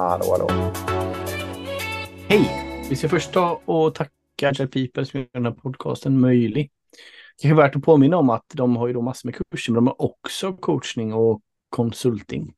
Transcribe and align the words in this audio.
Hallå, 0.00 0.24
hallå. 0.30 0.72
Hej! 2.28 2.50
Vi 2.90 2.96
ska 2.96 3.08
först 3.08 3.32
ta 3.32 3.60
och 3.64 3.94
tacka 3.94 4.10
Agile 4.48 4.68
People 4.68 5.06
som 5.06 5.20
gör 5.20 5.28
den 5.32 5.44
här 5.44 5.52
podcasten 5.52 6.20
möjlig. 6.20 6.70
Det 7.42 7.48
är 7.48 7.54
värt 7.54 7.76
att 7.76 7.82
påminna 7.82 8.16
om 8.16 8.30
att 8.30 8.44
de 8.54 8.76
har 8.76 8.86
ju 8.86 8.92
då 8.92 9.02
massor 9.02 9.28
med 9.28 9.34
kurser, 9.50 9.72
men 9.72 9.84
de 9.84 9.86
har 9.86 10.02
också 10.02 10.52
coachning 10.52 11.14
och 11.14 11.40
konsulting 11.68 12.54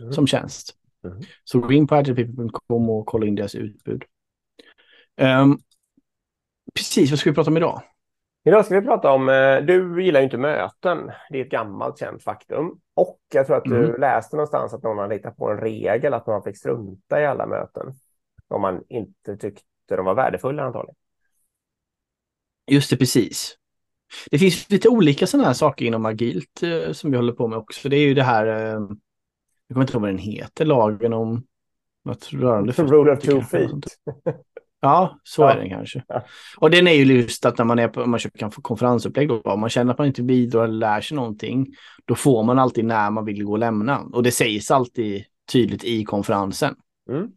Mm. 0.00 0.12
som 0.12 0.26
tjänst. 0.26 0.74
Mm. 1.04 1.22
Så 1.44 1.60
gå 1.60 1.72
in 1.72 1.86
på 1.86 1.94
agilepeople.com 1.94 2.90
och 2.90 3.06
kolla 3.06 3.26
in 3.26 3.34
deras 3.34 3.54
utbud. 3.54 4.02
Ehm, 5.16 5.58
precis, 6.74 7.10
vad 7.10 7.18
ska 7.18 7.30
vi 7.30 7.34
prata 7.34 7.50
om 7.50 7.56
idag? 7.56 7.82
Idag 8.46 8.64
ska 8.64 8.80
vi 8.80 8.86
prata 8.86 9.10
om, 9.10 9.28
eh, 9.28 9.56
du 9.60 10.04
gillar 10.04 10.20
ju 10.20 10.24
inte 10.24 10.38
möten. 10.38 11.10
Det 11.30 11.40
är 11.40 11.44
ett 11.44 11.50
gammalt 11.50 11.98
känt 11.98 12.22
faktum. 12.22 12.80
Och 12.94 13.18
jag 13.34 13.46
tror 13.46 13.56
att 13.56 13.64
du 13.64 13.84
Mm. 13.84 14.00
läste 14.00 14.36
någonstans 14.36 14.74
att 14.74 14.82
någon 14.82 14.98
hade 14.98 15.14
hittat 15.14 15.36
på 15.36 15.50
en 15.50 15.58
regel 15.58 16.14
att 16.14 16.26
man 16.26 16.42
fick 16.42 16.56
strunta 16.58 17.20
i 17.20 17.26
alla 17.26 17.46
möten. 17.46 17.94
Om 18.48 18.60
man 18.62 18.82
inte 18.88 19.36
tyckte 19.36 19.62
de 19.88 20.04
var 20.04 20.14
värdefulla 20.14 20.62
antagligen. 20.62 20.94
Just 22.70 22.90
det, 22.90 22.96
precis. 22.96 23.56
Det 24.30 24.38
finns 24.38 24.70
lite 24.70 24.88
olika 24.88 25.26
sådana 25.26 25.46
här 25.46 25.54
saker 25.54 25.84
inom 25.86 26.06
agilt 26.06 26.62
eh, 26.62 26.92
som 26.92 27.10
vi 27.10 27.16
håller 27.16 27.32
på 27.32 27.48
med 27.48 27.58
också. 27.58 27.88
Det 27.88 27.96
är 27.96 28.06
ju 28.06 28.14
det 28.14 28.22
här, 28.22 28.46
eh, 28.46 28.80
jag 29.68 29.74
kommer 29.74 29.80
inte 29.80 29.92
ihåg 29.92 30.02
vad 30.02 30.10
den 30.10 30.18
heter, 30.18 30.64
lagen 30.64 31.12
om 31.12 31.46
något 32.04 32.32
rörande 32.32 32.72
Rule 32.72 33.12
of 33.12 33.20
two 33.20 33.40
feet. 33.40 33.70
Ja, 34.86 35.18
så 35.22 35.42
Ja. 35.42 35.52
är 35.52 35.56
den 35.56 35.68
kanske. 35.70 36.02
Ja. 36.08 36.22
Och 36.58 36.70
den 36.70 36.86
är 36.86 36.92
ju 36.92 37.04
just 37.20 37.44
att 37.46 37.58
när 37.58 37.64
man 37.64 37.78
är 37.78 37.88
på, 37.88 38.06
man 38.06 38.20
köper 38.20 38.38
kan 38.38 38.50
få 38.50 38.60
konferensupplägg 38.62 39.28
då, 39.28 39.40
om 39.40 39.60
man 39.60 39.70
känner 39.70 39.92
att 39.92 39.98
man 39.98 40.06
inte 40.06 40.22
bidrar 40.22 40.64
eller 40.64 40.74
lär 40.74 41.00
sig 41.00 41.16
någonting, 41.16 41.66
då 42.04 42.14
får 42.14 42.42
man 42.42 42.58
alltid 42.58 42.84
när 42.84 43.10
man 43.10 43.24
vill 43.24 43.44
gå 43.44 43.52
och 43.52 43.58
lämna. 43.58 43.98
Och 44.12 44.22
det 44.22 44.30
sägs 44.30 44.70
alltid 44.70 45.24
tydligt 45.52 45.84
i 45.84 46.04
konferensen. 46.04 46.74
Mm. 47.10 47.28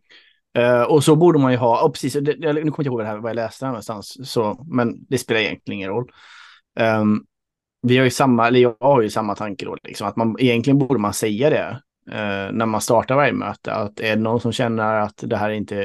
Eh, 0.57 0.81
och 0.83 1.03
så 1.03 1.15
borde 1.15 1.39
man 1.39 1.51
ju 1.51 1.57
ha, 1.57 1.85
och 1.85 1.93
precis, 1.93 2.13
det, 2.13 2.35
jag, 2.39 2.55
nu 2.55 2.61
kommer 2.61 2.65
jag 2.65 2.69
inte 2.79 2.89
ihåg 2.89 2.99
det 2.99 3.05
här, 3.05 3.17
vad 3.17 3.29
jag 3.29 3.35
läste 3.35 3.65
här 3.65 3.71
någonstans, 3.71 4.31
så, 4.31 4.65
men 4.67 5.05
det 5.09 5.17
spelar 5.17 5.41
egentligen 5.41 5.77
ingen 5.77 5.89
roll. 5.89 6.11
Ehm, 6.79 7.23
vi 7.81 7.97
har 7.97 8.03
ju 8.03 8.09
samma, 8.09 8.47
eller 8.47 8.59
jag 8.59 8.75
har 8.79 9.01
ju 9.01 9.09
samma 9.09 9.35
tanke 9.35 9.65
då, 9.65 9.77
liksom, 9.83 10.07
att 10.07 10.15
man 10.15 10.35
egentligen 10.39 10.77
borde 10.79 10.99
man 10.99 11.13
säga 11.13 11.49
det 11.49 11.81
när 12.51 12.65
man 12.65 12.81
startar 12.81 13.15
varje 13.15 13.33
möte, 13.33 13.73
att 13.73 13.99
är 13.99 14.15
det 14.15 14.21
någon 14.21 14.41
som 14.41 14.51
känner 14.51 14.99
att 14.99 15.23
det 15.27 15.37
här 15.37 15.49
inte 15.49 15.75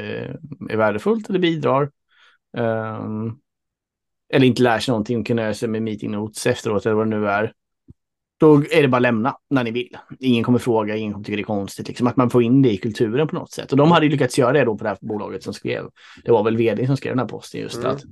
är 0.71 0.77
värdefullt 0.77 1.29
eller 1.29 1.39
bidrar, 1.39 1.91
ehm, 2.57 3.33
eller 4.33 4.47
inte 4.47 4.63
lär 4.63 4.79
sig 4.79 4.93
någonting 4.93 5.21
och 5.21 5.27
kan 5.27 5.37
nöja 5.37 5.55
sig 5.55 5.69
med 5.69 5.83
meeting 5.83 6.11
notes 6.11 6.47
efteråt 6.47 6.87
eller 6.87 6.97
vad 6.97 7.11
det 7.11 7.19
nu 7.19 7.29
är, 7.29 7.53
då 8.41 8.55
är 8.55 8.83
det 8.83 8.89
bara 8.89 8.97
att 8.97 9.03
lämna 9.03 9.37
när 9.51 9.65
ni 9.65 9.71
vill. 9.71 9.97
Ingen 10.21 10.45
kommer 10.45 10.59
fråga, 10.59 10.97
ingen 10.97 11.13
kommer 11.13 11.25
tycka 11.25 11.37
det 11.37 11.43
är 11.43 11.45
konstigt. 11.45 11.89
Liksom, 11.89 12.07
att 12.07 12.17
man 12.17 12.31
får 12.31 12.43
in 12.43 12.63
det 12.63 12.73
i 12.73 12.77
kulturen 12.77 13.29
på 13.29 13.35
något 13.35 13.53
sätt. 13.53 13.73
Och 13.73 13.79
de 13.79 13.91
hade 13.91 14.09
lyckats 14.09 14.39
göra 14.39 14.53
det 14.53 14.65
då 14.65 14.79
på 14.79 14.85
det 14.85 14.91
här 14.91 14.99
bolaget 15.01 15.43
som 15.43 15.55
skrev. 15.55 15.85
Det 16.25 16.33
var 16.33 16.45
väl 16.45 16.57
vd 16.57 16.87
som 16.87 16.97
skrev 16.97 17.13
den 17.13 17.19
här 17.19 17.27
posten 17.27 17.61
just 17.61 17.79
Mm. 17.79 17.91
att 17.91 18.03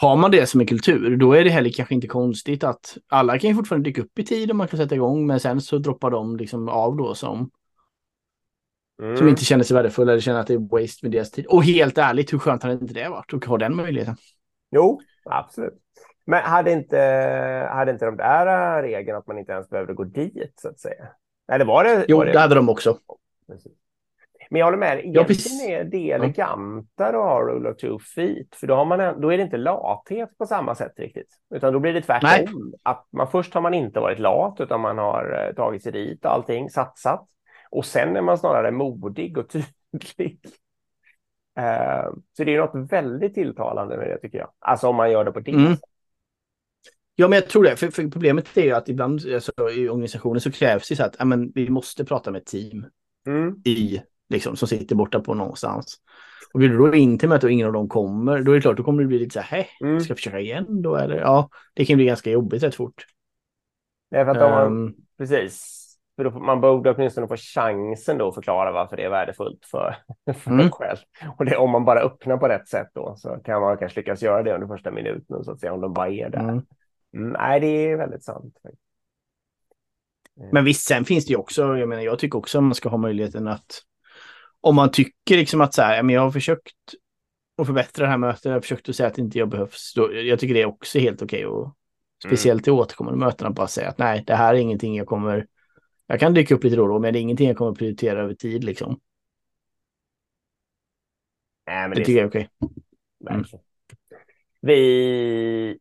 har 0.00 0.16
man 0.16 0.30
det 0.30 0.46
som 0.46 0.60
en 0.60 0.66
kultur, 0.66 1.16
då 1.16 1.32
är 1.32 1.44
det 1.44 1.50
heller 1.50 1.70
kanske 1.70 1.94
inte 1.94 2.06
konstigt 2.06 2.64
att 2.64 2.96
alla 3.08 3.38
kan 3.38 3.50
ju 3.50 3.56
fortfarande 3.56 3.88
dyka 3.90 4.02
upp 4.02 4.18
i 4.18 4.24
tid 4.24 4.50
och 4.50 4.56
man 4.56 4.68
kan 4.68 4.78
sätta 4.78 4.94
igång, 4.94 5.26
men 5.26 5.40
sen 5.40 5.60
så 5.60 5.78
droppar 5.78 6.10
de 6.10 6.36
liksom 6.36 6.68
av 6.68 6.96
då 6.96 7.14
som, 7.14 7.50
Mm. 9.02 9.16
som 9.16 9.28
inte 9.28 9.44
känner 9.44 9.64
sig 9.64 9.74
värdefulla 9.74 10.12
eller 10.12 10.20
känner 10.20 10.40
att 10.40 10.46
det 10.46 10.54
är 10.54 10.80
waste 10.82 11.06
med 11.06 11.12
deras 11.12 11.30
tid. 11.30 11.46
Och 11.46 11.64
helt 11.64 11.98
ärligt, 11.98 12.32
hur 12.32 12.38
skönt 12.38 12.62
hade 12.62 12.74
inte 12.74 12.94
det 12.94 13.08
varit 13.08 13.34
att 13.34 13.44
ha 13.44 13.58
den 13.58 13.76
möjligheten? 13.76 14.16
Jo, 14.70 15.00
absolut. 15.24 15.74
Men 16.26 16.42
hade 16.42 16.72
inte, 16.72 16.98
hade 17.70 17.92
inte 17.92 18.04
de 18.04 18.16
där 18.16 18.82
regeln 18.82 19.18
att 19.18 19.26
man 19.26 19.38
inte 19.38 19.52
ens 19.52 19.70
behövde 19.70 19.94
gå 19.94 20.04
dit 20.04 20.52
så 20.62 20.68
att 20.68 20.80
säga? 20.80 21.08
Eller 21.52 21.64
var 21.64 21.84
det? 21.84 22.04
Jo, 22.08 22.16
var 22.16 22.26
det 22.26 22.38
hade 22.38 22.54
de 22.54 22.68
också. 22.68 22.98
Precis. 23.46 23.72
Men 24.50 24.58
jag 24.58 24.66
håller 24.66 24.78
med, 24.78 24.98
egentligen 24.98 25.70
är 25.70 25.84
det 25.84 26.10
elegantare 26.10 27.16
att 27.16 27.24
ha 27.24 27.40
rule 27.40 27.70
of 27.70 27.76
two 27.76 27.98
feet, 28.14 28.56
för 28.56 28.66
då, 28.66 28.74
har 28.74 28.84
man 28.84 29.00
en, 29.00 29.20
då 29.20 29.32
är 29.32 29.36
det 29.36 29.42
inte 29.42 29.56
lathet 29.56 30.38
på 30.38 30.46
samma 30.46 30.74
sätt 30.74 30.92
riktigt, 30.96 31.28
utan 31.54 31.72
då 31.72 31.78
blir 31.78 31.92
det 31.92 32.02
tvärtom. 32.02 32.28
Nej. 32.30 32.48
Att 32.82 33.06
man, 33.12 33.30
först 33.30 33.54
har 33.54 33.60
man 33.60 33.74
inte 33.74 34.00
varit 34.00 34.18
lat, 34.18 34.60
utan 34.60 34.80
man 34.80 34.98
har 34.98 35.46
eh, 35.48 35.54
tagit 35.54 35.82
sig 35.82 35.92
dit 35.92 36.24
och 36.24 36.32
allting, 36.32 36.70
satsat. 36.70 37.26
Och 37.70 37.84
sen 37.84 38.16
är 38.16 38.22
man 38.22 38.38
snarare 38.38 38.70
modig 38.70 39.38
och 39.38 39.48
tydlig. 39.92 40.40
Eh, 41.58 42.12
så 42.36 42.44
det 42.44 42.54
är 42.54 42.58
något 42.58 42.92
väldigt 42.92 43.34
tilltalande 43.34 43.96
med 43.96 44.08
det 44.08 44.18
tycker 44.18 44.38
jag. 44.38 44.50
Alltså 44.58 44.88
om 44.88 44.96
man 44.96 45.10
gör 45.10 45.24
det 45.24 45.32
på 45.32 45.40
det 45.40 45.50
Mm. 45.50 45.76
Ja, 47.14 47.28
men 47.28 47.36
jag 47.36 47.48
tror 47.48 47.64
det. 47.64 47.76
För, 47.76 47.88
för 47.88 48.08
problemet 48.08 48.56
är 48.56 48.62
ju 48.62 48.72
att 48.72 48.88
ibland 48.88 49.20
alltså, 49.34 49.52
i 49.70 49.88
organisationen 49.88 50.40
så 50.40 50.52
krävs 50.52 50.88
det 50.88 50.96
så 50.96 51.04
att 51.04 51.16
ja, 51.18 51.24
men, 51.24 51.52
vi 51.54 51.70
måste 51.70 52.04
prata 52.04 52.30
med 52.30 52.44
team 52.44 52.86
Mm. 53.26 53.62
i, 53.64 54.02
liksom, 54.30 54.56
som 54.56 54.68
sitter 54.68 54.96
borta 54.96 55.20
på 55.20 55.34
någonstans. 55.34 55.96
Och 56.54 56.62
vill 56.62 56.70
du 56.70 56.78
då 56.78 56.94
in 56.94 57.18
till 57.18 57.28
mötet 57.28 57.44
och 57.44 57.50
ingen 57.50 57.66
av 57.66 57.72
dem 57.72 57.88
kommer, 57.88 58.42
då 58.42 58.50
är 58.52 58.54
det 58.54 58.60
klart, 58.62 58.76
då 58.76 58.82
kommer 58.82 59.02
det 59.02 59.08
bli 59.08 59.18
lite 59.18 59.32
så 59.32 59.40
här, 59.40 59.46
hej, 59.56 59.68
Mm. 59.80 60.00
ska 60.00 60.10
jag 60.10 60.18
försöka 60.18 60.40
igen 60.40 60.82
då? 60.82 60.96
Eller 60.96 61.16
ja, 61.16 61.48
det 61.74 61.84
kan 61.84 61.96
bli 61.96 62.04
ganska 62.06 62.30
jobbigt 62.30 62.62
rätt 62.62 62.74
fort. 62.74 63.06
Nej, 64.10 64.24
för 64.24 64.30
att 64.30 64.50
man, 64.50 64.66
Ehm, 64.66 64.94
Precis. 65.18 65.76
För 66.16 66.24
då, 66.24 66.30
man 66.30 66.60
borde 66.60 66.90
åtminstone 66.94 67.28
få 67.28 67.36
chansen 67.36 68.18
då 68.18 68.28
att 68.28 68.34
förklara 68.34 68.72
varför 68.72 68.96
det 68.96 69.04
är 69.04 69.10
värdefullt 69.10 69.64
för, 69.64 69.96
för 70.34 70.50
Mm. 70.50 70.66
en 70.66 70.70
själv. 70.72 70.98
Och 71.38 71.44
det, 71.44 71.56
om 71.56 71.70
man 71.70 71.84
bara 71.84 72.00
öppnar 72.00 72.36
på 72.36 72.48
rätt 72.48 72.68
sätt 72.68 72.88
då 72.94 73.14
så 73.16 73.28
kan 73.44 73.60
man 73.60 73.78
kanske 73.78 74.00
lyckas 74.00 74.22
göra 74.22 74.42
det 74.42 74.54
under 74.54 74.66
första 74.66 74.90
minuten 74.90 75.44
så 75.44 75.52
att 75.52 75.60
säga 75.60 75.72
om 75.72 75.80
de 75.80 75.92
bara 75.92 76.08
är 76.08 76.30
där. 76.30 76.38
mm. 76.40 76.62
Mm, 77.14 77.30
nej, 77.32 77.60
det 77.60 77.66
är 77.66 77.96
väldigt 77.96 78.24
sant. 78.24 78.54
Men 80.52 80.64
visst, 80.64 80.86
sen 80.86 81.04
finns 81.04 81.26
det 81.26 81.30
ju 81.30 81.36
också, 81.36 81.76
jag 81.76 81.88
menar, 81.88 82.02
jag 82.02 82.18
tycker 82.18 82.38
också 82.38 82.58
att 82.58 82.64
man 82.64 82.74
ska 82.74 82.88
ha 82.88 82.96
möjligheten 82.98 83.48
att 83.48 83.82
om 84.60 84.76
man 84.76 84.90
tycker 84.90 85.36
liksom 85.36 85.60
att 85.60 85.74
så 85.74 85.82
här, 85.82 86.02
men 86.02 86.14
jag 86.14 86.22
har 86.22 86.30
försökt 86.30 86.74
att 87.58 87.66
förbättra 87.66 88.04
det 88.04 88.10
här 88.10 88.18
mötet, 88.18 88.44
jag 88.44 88.52
har 88.52 88.60
försökt 88.60 88.88
att 88.88 88.96
säga 88.96 89.06
att 89.08 89.18
inte 89.18 89.38
jag 89.38 89.48
behövs, 89.48 89.92
då, 89.96 90.14
jag 90.14 90.38
tycker 90.38 90.54
det 90.54 90.62
är 90.62 90.66
också 90.66 90.98
helt 90.98 91.22
okej 91.22 91.46
och 91.46 91.76
speciellt 92.24 92.68
i 92.68 92.70
återkommande 92.70 93.18
mötena 93.18 93.50
bara 93.50 93.68
säga 93.68 93.88
att 93.88 93.98
nej, 93.98 94.24
det 94.26 94.34
här 94.34 94.54
är 94.54 94.58
ingenting 94.58 94.96
jag 94.96 95.06
kommer, 95.06 95.46
jag 96.06 96.20
kan 96.20 96.34
dyka 96.34 96.54
upp 96.54 96.64
lite 96.64 96.76
då 96.76 96.82
och 96.82 96.88
då, 96.88 96.98
men 96.98 97.12
det 97.12 97.18
är 97.18 97.20
ingenting 97.20 97.48
jag 97.48 97.56
kommer 97.56 97.74
prioritera 97.74 98.22
över 98.22 98.34
tid 98.34 98.64
liksom. 98.64 99.00
Nej, 101.66 101.88
men 101.88 101.90
Det 101.90 102.00
det, 102.00 102.04
tycker 102.04 102.18
jag 102.20 102.24
är 102.24 102.28
okej. 102.28 102.48
verkligen. 103.20 103.64
Vi, 104.60 105.78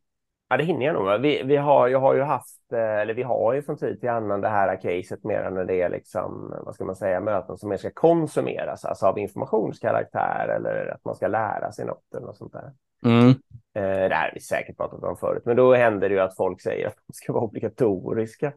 ja 0.50 0.58
det 0.58 0.64
hinner 0.64 0.86
jag 0.86 0.94
nog. 0.96 1.22
Vi, 1.22 1.44
vi 1.44 1.58
har, 1.58 1.88
jag 1.88 2.00
har 2.00 2.14
ju 2.14 2.22
haft, 2.22 2.74
eh, 2.74 3.00
eller 3.00 3.14
vi 3.14 3.24
har 3.24 3.54
ju 3.54 3.62
från 3.62 3.78
tid 3.78 4.00
till 4.00 4.10
annan 4.10 4.42
det 4.42 4.50
här 4.50 4.82
caset 4.82 5.24
mer 5.24 5.50
när 5.50 5.66
det 5.66 5.82
är 5.82 5.90
liksom, 5.90 6.54
vad 6.66 6.76
ska 6.76 6.86
man 6.86 6.96
säga, 6.96 7.20
möten 7.20 7.58
som 7.58 7.70
mer 7.70 7.78
ska 7.78 7.92
konsumeras, 7.92 8.86
alltså 8.86 9.06
av 9.06 9.20
informationskaraktär 9.20 10.48
eller 10.56 10.94
att 10.94 11.06
man 11.06 11.16
ska 11.16 11.28
lära 11.28 11.72
sig 11.72 11.86
något 11.86 12.14
eller 12.16 12.26
något 12.26 12.38
sånt 12.38 12.54
där. 12.54 12.72
Mm. 13.06 13.30
Eh, 13.74 14.10
det 14.10 14.16
här 14.16 14.28
har 14.28 14.34
vi 14.34 14.40
säkert 14.40 14.78
pratat 14.78 15.04
om 15.04 15.18
förut, 15.18 15.44
men 15.46 15.56
då 15.56 15.74
händer 15.74 16.10
det 16.10 16.16
ju 16.16 16.22
att 16.22 16.36
folk 16.36 16.62
säger 16.62 16.88
att 16.88 16.98
de 17.08 17.14
ska 17.14 17.34
vara 17.34 17.44
obligatoriska. 17.44 18.54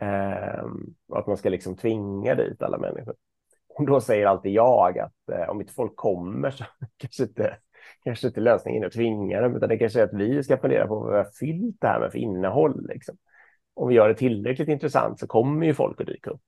Eh, 0.00 0.64
och 1.08 1.18
att 1.18 1.26
man 1.26 1.36
ska 1.36 1.48
liksom 1.48 1.76
tvinga 1.76 2.34
dit 2.34 2.62
alla 2.62 2.78
människor. 2.78 3.14
Och 3.68 3.86
då 3.86 4.00
säger 4.00 4.26
alltid 4.26 4.52
jag 4.52 4.98
att 4.98 5.28
eh, 5.32 5.48
om 5.48 5.60
inte 5.60 5.72
folk 5.72 5.96
kommer 5.96 6.50
så 6.50 6.64
kanske 6.96 7.22
inte, 7.22 7.56
kanske 8.04 8.26
inte 8.26 8.40
lösningen 8.40 8.84
att 8.84 8.92
tvinga 8.92 9.40
dem, 9.40 9.56
utan 9.56 9.68
det 9.68 9.78
kanske 9.78 10.00
är 10.00 10.04
att 10.04 10.14
vi 10.14 10.42
ska 10.42 10.58
fundera 10.58 10.86
på 10.86 10.94
vad 11.00 11.10
vi 11.10 11.16
har 11.16 11.28
fyllt 11.40 11.76
det 11.80 11.86
här 11.86 12.00
med 12.00 12.12
för 12.12 12.18
innehåll. 12.18 12.86
Liksom. 12.88 13.16
Om 13.74 13.88
vi 13.88 13.94
gör 13.94 14.08
det 14.08 14.14
tillräckligt 14.14 14.68
intressant 14.68 15.18
så 15.20 15.26
kommer 15.26 15.66
ju 15.66 15.74
folk 15.74 16.00
att 16.00 16.06
dyka 16.06 16.30
upp. 16.30 16.42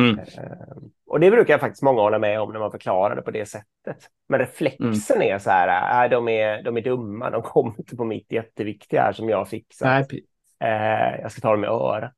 Mm. 0.00 0.18
Eh, 0.18 0.76
och 1.06 1.20
det 1.20 1.30
brukar 1.30 1.58
faktiskt 1.58 1.82
många 1.82 2.00
hålla 2.00 2.18
med 2.18 2.40
om 2.40 2.52
när 2.52 2.60
man 2.60 2.70
förklarar 2.70 3.16
det 3.16 3.22
på 3.22 3.30
det 3.30 3.46
sättet. 3.46 4.10
Men 4.28 4.40
reflexen 4.40 5.22
är 5.22 5.38
så 5.38 5.50
här, 5.50 6.04
äh, 6.04 6.10
de, 6.10 6.28
är, 6.28 6.62
de 6.62 6.76
är 6.76 6.82
dumma, 6.82 7.30
de 7.30 7.42
kommer 7.42 7.74
inte 7.78 7.96
på 7.96 8.04
mitt 8.04 8.32
jätteviktiga 8.32 9.02
här 9.02 9.12
som 9.12 9.28
jag 9.28 9.46
pre- 9.46 10.20
Eh, 10.60 11.20
jag 11.20 11.32
ska 11.32 11.40
ta 11.40 11.50
dem 11.50 11.64
i 11.64 11.66
örat. 11.66 12.12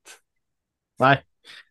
nej. 0.98 1.22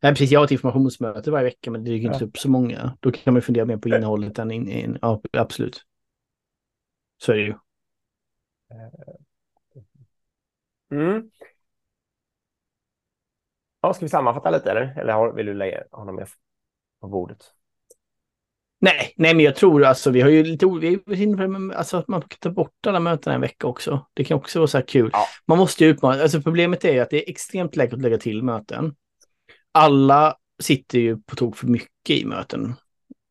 nej, 0.01 0.11
precis. 0.11 0.31
Jag 0.31 0.39
har 0.39 0.45
ett 0.45 0.51
informationsmöte 0.51 1.31
varje 1.31 1.43
vecka, 1.43 1.71
men 1.71 1.83
det 1.83 1.89
dyker 1.91 2.07
inte 2.07 2.23
Ja. 2.23 2.27
upp 2.27 2.37
så 2.37 2.49
många. 2.49 2.97
Då 2.99 3.11
kan 3.11 3.33
man 3.33 3.41
fundera 3.41 3.65
mer 3.65 3.77
på 3.77 3.89
innehållet 3.89 4.39
än 4.39 4.51
in, 4.51 4.69
in, 4.69 4.97
ja, 5.01 5.21
absolut. 5.33 5.81
Så 7.17 7.31
är 7.31 7.35
det 7.37 7.43
ju. 7.43 7.53
Mm. 10.91 11.31
Ja, 13.81 13.93
ska 13.93 14.05
vi 14.05 14.09
sammanfatta 14.09 14.49
lite 14.49 14.71
eller? 14.71 14.99
Eller 14.99 15.33
vill 15.33 15.45
du 15.45 15.53
lägga 15.53 15.83
honom 15.91 16.15
med 16.15 16.27
på 17.01 17.07
bordet? 17.07 17.53
Nej, 18.79 19.13
nej, 19.15 19.35
men 19.35 19.45
jag 19.45 19.55
tror 19.55 19.85
alltså 19.85 20.11
vi 20.11 20.21
har 20.21 20.29
ju 20.29 20.43
lite 20.43 20.65
o- 20.65 20.79
vi 20.79 20.93
är 20.93 21.21
inne 21.21 21.35
på 21.35 21.41
det, 21.41 21.47
men 21.47 21.71
alltså 21.71 21.97
att 21.97 22.07
man 22.07 22.21
kan 22.21 22.37
ta 22.39 22.49
bort 22.49 22.85
alla 22.87 22.99
möten 22.99 23.33
en 23.33 23.41
vecka 23.41 23.67
också. 23.67 24.05
Det 24.13 24.23
kan 24.23 24.37
också 24.37 24.59
vara 24.59 24.67
så 24.67 24.77
här 24.77 24.85
kul. 24.85 25.09
Ja. 25.13 25.25
Man 25.45 25.57
måste 25.57 25.85
ju 25.85 25.89
utmana, 25.89 26.21
alltså 26.21 26.41
problemet 26.41 26.85
är 26.85 26.93
ju 26.93 26.99
att 26.99 27.09
det 27.09 27.27
är 27.27 27.31
extremt 27.31 27.75
lätt 27.75 27.93
att 27.93 28.01
lägga 28.01 28.17
till 28.17 28.43
möten. 28.43 28.95
Alla 29.71 30.37
sitter 30.59 30.99
ju 30.99 31.17
på 31.17 31.35
tok 31.35 31.57
för 31.57 31.67
mycket 31.67 32.09
i 32.09 32.25
möten. 32.25 32.75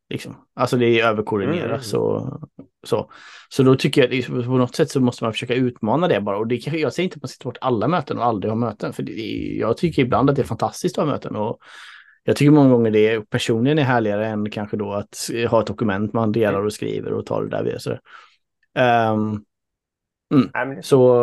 Liksom. 0.09 0.47
Alltså 0.53 0.77
det 0.77 0.85
är 0.99 1.07
överkoordinerat. 1.07 1.69
Mm. 1.69 1.81
Så, 1.81 2.39
så. 2.87 3.11
så 3.49 3.63
då 3.63 3.75
tycker 3.75 4.01
jag 4.01 4.19
att 4.19 4.45
på 4.45 4.57
något 4.57 4.75
sätt 4.75 4.91
så 4.91 4.99
måste 4.99 5.23
man 5.23 5.33
försöka 5.33 5.55
utmana 5.55 6.07
det 6.07 6.21
bara. 6.21 6.37
Och 6.37 6.47
det, 6.47 6.57
kan- 6.57 6.79
jag 6.79 6.93
säger 6.93 7.03
inte 7.03 7.15
att 7.15 7.23
man 7.23 7.29
ta 7.39 7.49
bort 7.49 7.57
alla 7.61 7.87
möten 7.87 8.17
och 8.17 8.25
aldrig 8.25 8.51
ha 8.51 8.55
möten. 8.55 8.93
För 8.93 9.03
det, 9.03 9.11
jag 9.59 9.77
tycker 9.77 10.01
ibland 10.01 10.29
att 10.29 10.35
det 10.35 10.41
är 10.41 10.45
fantastiskt 10.45 10.97
att 10.97 11.05
ha 11.05 11.11
möten. 11.11 11.35
Och 11.35 11.59
Jag 12.23 12.35
tycker 12.35 12.51
många 12.51 12.69
gånger 12.69 12.91
det 12.91 13.29
personligen 13.29 13.79
är 13.79 13.83
härligare 13.83 14.27
än 14.27 14.49
kanske 14.49 14.77
då 14.77 14.93
att 14.93 15.29
ha 15.49 15.61
ett 15.61 15.67
dokument 15.67 16.13
man 16.13 16.31
delar 16.31 16.65
och 16.65 16.73
skriver 16.73 17.13
och 17.13 17.25
tar 17.25 17.43
det 17.43 17.49
där 17.49 17.63
vidare. 17.63 17.99
Um, 19.13 19.45
mm. 20.33 20.83
Så 20.83 21.19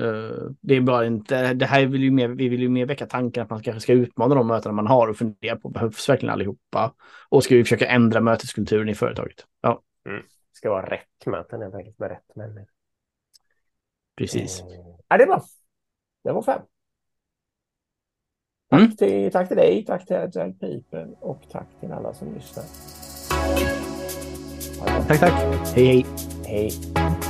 uh, 0.00 0.50
det 0.60 0.76
är 0.76 0.80
bara 0.80 1.06
inte, 1.06 1.54
det 1.54 1.66
här 1.66 1.86
vill 1.86 2.02
ju 2.02 2.10
mer, 2.10 2.28
vi 2.28 2.48
vill 2.48 2.62
ju 2.62 2.68
mer 2.68 2.86
väcka 2.86 3.06
tanken 3.06 3.42
att 3.42 3.50
man 3.50 3.62
kanske 3.62 3.80
ska 3.80 3.92
utmana 3.92 4.34
de 4.34 4.46
mötena 4.46 4.72
man 4.72 4.86
har 4.86 5.08
och 5.08 5.16
fundera 5.16 5.56
på 5.56 5.68
behövs 5.68 6.08
verkligen 6.08 6.32
allihopa? 6.32 6.94
Och 7.28 7.44
ska 7.44 7.54
vi 7.54 7.64
försöka 7.64 7.86
ändra 7.86 8.20
möteskulturen 8.20 8.88
i 8.88 8.94
företaget? 8.94 9.44
Ja. 9.62 9.82
Mm. 10.08 10.22
Ska 10.54 10.70
vara 10.70 10.86
rätt 10.86 11.26
möten 11.26 11.62
helt 11.62 11.74
enkelt 11.74 11.98
med 11.98 12.10
rätt 12.10 12.36
människor. 12.36 12.68
Precis. 14.16 14.60
Mm. 14.60 14.96
Ja, 15.08 15.18
det 15.18 15.26
bra. 15.26 15.42
Det 16.24 16.32
var 16.32 16.42
fem. 16.42 16.62
Tack, 18.70 18.80
mm. 18.80 18.96
till, 18.96 19.32
tack 19.32 19.48
till 19.48 19.56
dig, 19.56 19.84
tack 19.84 20.06
till 20.06 20.16
Agile 20.16 20.52
People 20.52 21.08
och 21.20 21.42
tack 21.50 21.66
till 21.80 21.92
alla 21.92 22.14
som 22.14 22.34
lyssnar. 22.34 22.64
Tack, 25.06 25.20
tack. 25.20 25.32
Hej, 25.74 26.06
hej. 26.44 26.70
Hej. 26.96 27.23